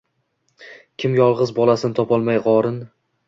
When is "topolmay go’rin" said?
2.01-2.81